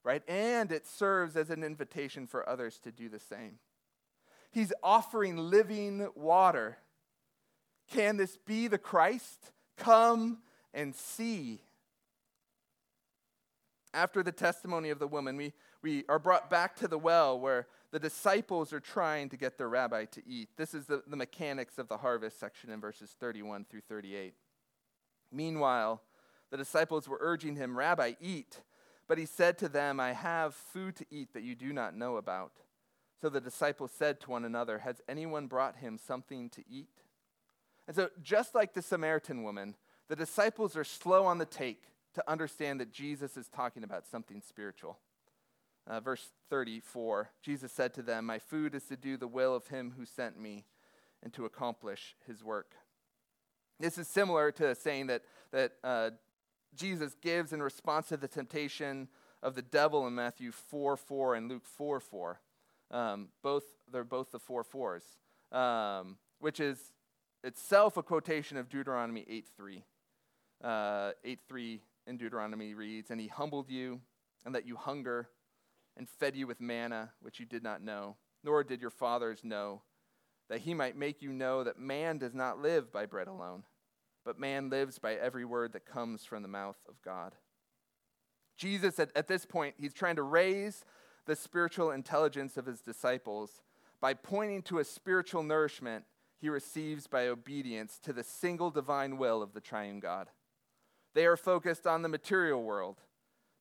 [0.04, 0.22] right?
[0.28, 3.60] And it serves as an invitation for others to do the same.
[4.52, 6.78] He's offering living water.
[7.90, 9.52] Can this be the Christ?
[9.78, 10.40] Come
[10.74, 11.62] and see.
[13.94, 17.68] After the testimony of the woman, we, we are brought back to the well where
[17.94, 20.50] the disciples are trying to get their rabbi to eat.
[20.58, 24.34] This is the, the mechanics of the harvest section in verses 31 through 38.
[25.32, 26.02] Meanwhile,
[26.50, 28.62] the disciples were urging him, Rabbi, eat.
[29.08, 32.18] But he said to them, I have food to eat that you do not know
[32.18, 32.54] about.
[33.22, 36.90] So the disciples said to one another, Has anyone brought him something to eat?
[37.88, 39.76] And so, just like the Samaritan woman,
[40.10, 41.84] the disciples are slow on the take
[42.16, 44.98] to understand that Jesus is talking about something spiritual.
[45.86, 49.68] Uh, verse 34 Jesus said to them, My food is to do the will of
[49.68, 50.66] him who sent me
[51.22, 52.76] and to accomplish his work.
[53.80, 56.12] This is similar to saying that, that uh,
[56.76, 59.10] Jesus gives in response to the temptation
[59.42, 62.40] of the devil in Matthew 4 4 and Luke 4 4.
[62.92, 65.04] Um, both, they're both the four fours,
[65.52, 66.94] um, which is
[67.44, 69.84] itself a quotation of Deuteronomy 8 3.
[70.64, 74.00] Uh, 8 3 in Deuteronomy reads, And he humbled you,
[74.46, 75.30] and that you hunger
[75.98, 79.82] and fed you with manna, which you did not know, nor did your fathers know,
[80.50, 83.64] that he might make you know that man does not live by bread alone,
[84.26, 87.36] but man lives by every word that comes from the mouth of God.
[88.58, 90.86] Jesus, at, at this point, he's trying to raise
[91.26, 93.64] the spiritual intelligence of his disciples
[94.02, 96.04] by pointing to a spiritual nourishment
[96.40, 100.28] he receives by obedience to the single divine will of the triune God.
[101.16, 103.00] They are focused on the material world,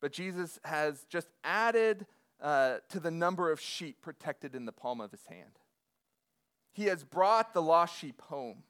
[0.01, 2.07] but Jesus has just added
[2.43, 5.59] uh, to the number of sheep protected in the palm of his hand.
[6.73, 8.65] He has brought the lost sheep home.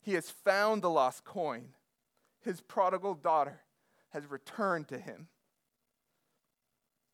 [0.00, 1.70] He has found the lost coin.
[2.42, 3.60] His prodigal daughter
[4.10, 5.28] has returned to him.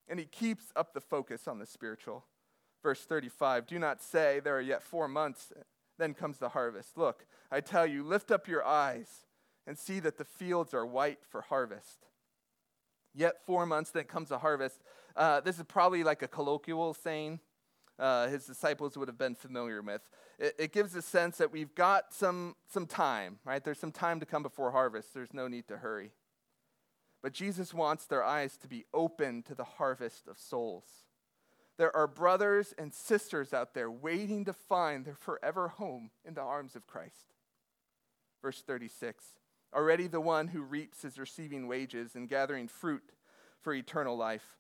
[0.09, 2.27] And he keeps up the focus on the spiritual.
[2.83, 5.53] Verse 35 Do not say, There are yet four months,
[5.99, 6.97] then comes the harvest.
[6.97, 9.27] Look, I tell you, lift up your eyes
[9.67, 12.07] and see that the fields are white for harvest.
[13.15, 14.83] Yet four months, then comes the harvest.
[15.17, 17.41] Uh, this is probably like a colloquial saying
[17.99, 20.03] uh, his disciples would have been familiar with.
[20.39, 23.65] It, it, gives a sense that we've got some, some time, right?
[23.65, 25.15] There's some time to come before harvest.
[25.15, 26.13] There's no need to hurry.
[27.23, 30.85] But Jesus wants their eyes to be open to the harvest of souls.
[31.79, 36.43] There are brothers and sisters out there waiting to find their forever home in the
[36.43, 37.33] arms of Christ.
[38.43, 39.25] Verse 36
[39.75, 43.03] Already the one who reaps is receiving wages and gathering fruit
[43.61, 44.57] for eternal life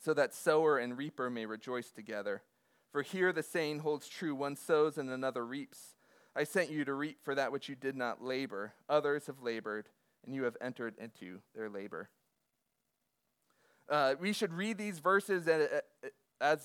[0.00, 2.42] so that sower and reaper may rejoice together.
[2.90, 5.94] For here the saying holds true one sows and another reaps.
[6.34, 8.72] I sent you to reap for that which you did not labor.
[8.88, 9.88] Others have labored,
[10.24, 12.08] and you have entered into their labor.
[13.88, 15.48] Uh, we should read these verses
[16.40, 16.62] as,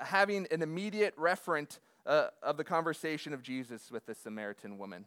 [0.00, 5.06] having an immediate referent uh, of the conversation of Jesus with the Samaritan woman.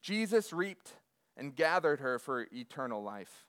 [0.00, 0.92] Jesus reaped
[1.36, 3.46] and gathered her for eternal life.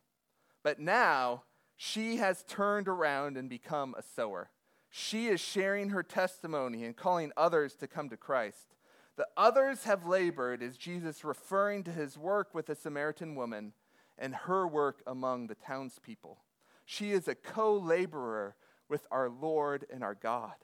[0.64, 1.44] But now,
[1.78, 4.50] she has turned around and become a sower.
[4.90, 8.76] She is sharing her testimony and calling others to come to Christ.
[9.18, 13.74] The others have labored is Jesus referring to his work with the Samaritan woman
[14.18, 16.40] and her work among the townspeople.
[16.86, 18.56] She is a co laborer
[18.88, 20.56] with our Lord and our God.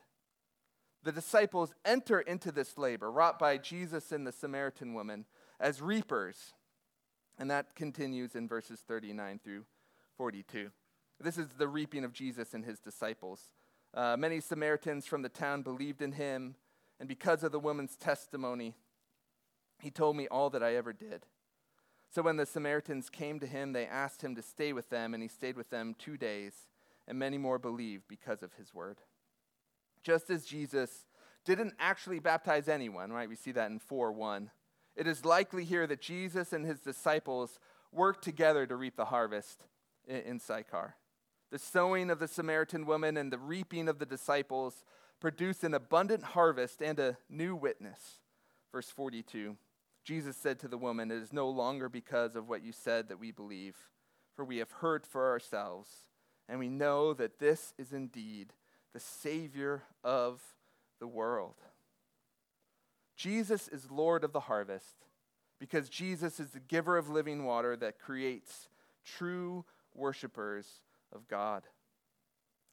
[1.03, 5.25] The disciples enter into this labor wrought by Jesus and the Samaritan woman
[5.59, 6.53] as reapers.
[7.39, 9.65] And that continues in verses 39 through
[10.17, 10.71] 42.
[11.23, 13.53] This is the reaping of Jesus and his disciples.
[13.93, 16.55] Uh, many Samaritans from the town believed in him,
[16.99, 18.75] and because of the woman's testimony,
[19.79, 21.25] he told me all that I ever did.
[22.13, 25.21] So when the Samaritans came to him, they asked him to stay with them, and
[25.23, 26.53] he stayed with them two days,
[27.07, 28.97] and many more believed because of his word.
[30.03, 31.05] Just as Jesus
[31.45, 33.29] didn't actually baptize anyone, right?
[33.29, 34.51] We see that in 4 1.
[34.95, 37.59] It is likely here that Jesus and his disciples
[37.91, 39.63] worked together to reap the harvest
[40.05, 40.95] in, in Sychar.
[41.51, 44.83] The sowing of the Samaritan woman and the reaping of the disciples
[45.19, 48.19] produce an abundant harvest and a new witness.
[48.71, 49.57] Verse 42
[50.03, 53.19] Jesus said to the woman, It is no longer because of what you said that
[53.19, 53.75] we believe,
[54.35, 55.89] for we have heard for ourselves,
[56.49, 58.53] and we know that this is indeed
[58.93, 60.41] the Savior of
[60.99, 61.55] the world.
[63.15, 65.05] Jesus is Lord of the harvest
[65.59, 68.67] because Jesus is the giver of living water that creates
[69.05, 70.81] true worshipers
[71.13, 71.63] of God.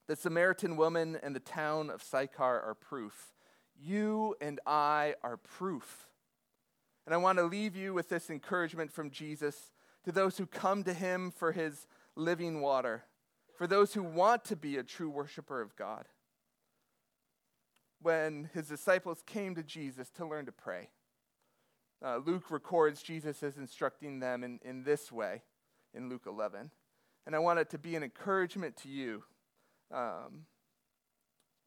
[0.07, 3.35] The Samaritan woman and the town of Sychar are proof.
[3.79, 6.09] You and I are proof.
[7.07, 9.73] And I want to leave you with this encouragement from Jesus
[10.05, 11.87] to those who come to him for his
[12.17, 13.05] living water,
[13.57, 16.07] for those who want to be a true worshiper of God.
[18.01, 20.91] When his disciples came to Jesus to learn to pray,
[22.05, 25.43] uh, Luke records Jesus as instructing them in, in this way
[25.93, 26.71] in Luke 11.
[27.29, 29.23] And I want it to be an encouragement to you
[29.93, 30.47] um,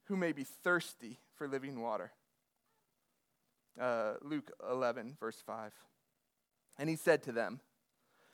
[0.06, 2.14] who may be thirsty for living water.
[3.80, 5.72] Uh, Luke 11, verse 5.
[6.80, 7.60] And he said to them,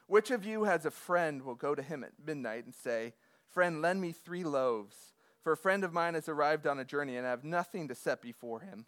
[0.05, 3.13] Which of you has a friend will go to him at midnight and say,
[3.49, 4.95] Friend, lend me three loaves,
[5.43, 7.95] for a friend of mine has arrived on a journey and I have nothing to
[7.95, 8.85] set before him?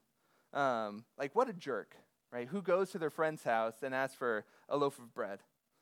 [0.53, 1.93] Um, like, what a jerk,
[2.31, 2.47] right?
[2.47, 5.39] Who goes to their friend's house and asks for a loaf of bread?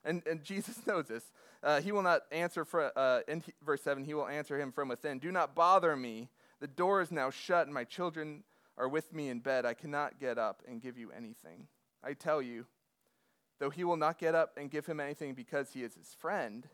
[0.07, 1.31] And, and Jesus knows this.
[1.61, 4.87] Uh, he will not answer, for, uh, in verse 7, he will answer him from
[4.87, 5.19] within.
[5.19, 6.29] Do not bother me.
[6.59, 8.43] The door is now shut, and my children
[8.77, 9.65] are with me in bed.
[9.65, 11.67] I cannot get up and give you anything.
[12.03, 12.65] I tell you,
[13.59, 16.67] though he will not get up and give him anything because he is his friend,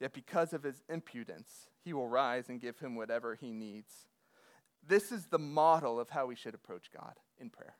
[0.00, 3.92] yet because of his impudence, he will rise and give him whatever he needs.
[4.86, 7.76] This is the model of how we should approach God in prayer.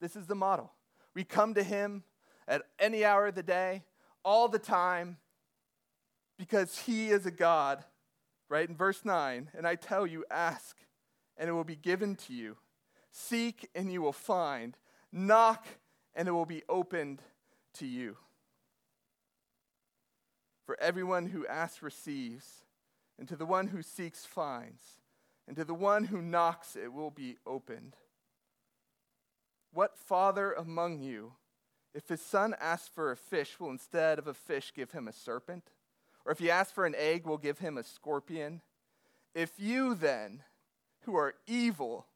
[0.00, 0.72] This is the model.
[1.14, 2.04] We come to him
[2.46, 3.82] at any hour of the day,
[4.24, 5.18] all the time,
[6.38, 7.84] because He is a God,
[8.48, 8.68] right?
[8.68, 10.76] In verse 9, and I tell you, ask,
[11.36, 12.56] and it will be given to you.
[13.10, 14.76] Seek, and you will find.
[15.12, 15.66] Knock,
[16.14, 17.22] and it will be opened
[17.74, 18.16] to you.
[20.66, 22.64] For everyone who asks receives,
[23.18, 24.82] and to the one who seeks finds,
[25.46, 27.96] and to the one who knocks it will be opened.
[29.72, 31.32] What father among you?
[31.94, 35.12] If his son asks for a fish, will instead of a fish give him a
[35.12, 35.70] serpent?
[36.24, 38.62] Or if he asks for an egg, will give him a scorpion?
[39.34, 40.42] If you then,
[41.02, 42.06] who are evil,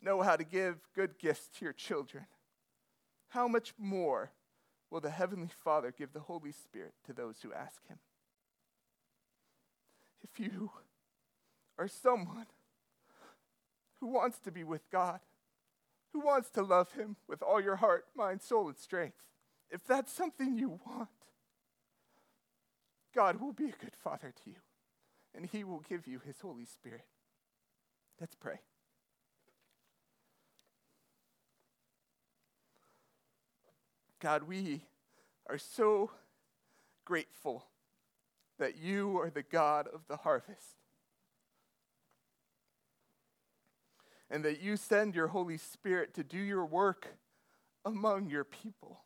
[0.00, 2.26] know how to give good gifts to your children,
[3.28, 4.30] how much more
[4.90, 7.98] will the Heavenly Father give the Holy Spirit to those who ask him?
[10.22, 10.70] If you
[11.78, 12.46] are someone
[14.00, 15.20] who wants to be with God,
[16.14, 19.24] who wants to love him with all your heart, mind, soul, and strength.
[19.70, 21.08] If that's something you want,
[23.14, 24.56] God will be a good father to you,
[25.34, 27.04] and he will give you his Holy Spirit.
[28.20, 28.60] Let's pray.
[34.20, 34.82] God, we
[35.50, 36.12] are so
[37.04, 37.66] grateful
[38.58, 40.83] that you are the God of the harvest.
[44.34, 47.06] And that you send your Holy Spirit to do your work
[47.84, 49.04] among your people.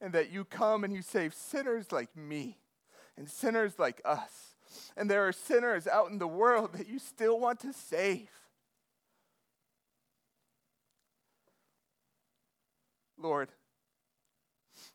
[0.00, 2.56] And that you come and you save sinners like me
[3.18, 4.54] and sinners like us.
[4.96, 8.30] And there are sinners out in the world that you still want to save.
[13.18, 13.50] Lord,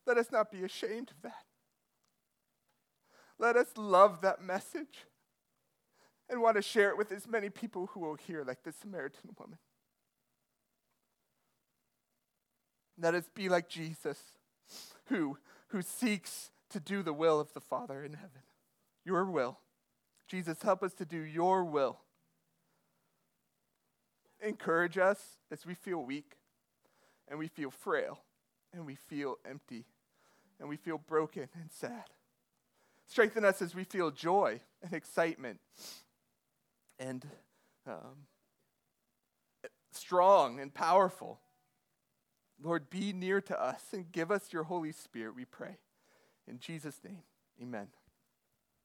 [0.07, 1.45] let us not be ashamed of that.
[3.37, 5.05] Let us love that message
[6.29, 9.35] and want to share it with as many people who will hear, like the Samaritan
[9.37, 9.57] woman.
[13.01, 14.19] Let us be like Jesus,
[15.05, 15.37] who,
[15.69, 18.43] who seeks to do the will of the Father in heaven.
[19.05, 19.57] Your will.
[20.27, 21.99] Jesus, help us to do your will.
[24.41, 26.33] Encourage us as we feel weak
[27.27, 28.19] and we feel frail
[28.73, 29.85] and we feel empty
[30.59, 32.05] and we feel broken and sad.
[33.07, 35.59] Strengthen us as we feel joy and excitement
[36.99, 37.25] and
[37.87, 38.27] um,
[39.91, 41.39] strong and powerful.
[42.61, 45.77] Lord, be near to us and give us your Holy Spirit, we pray.
[46.47, 47.23] In Jesus' name,
[47.61, 47.87] amen.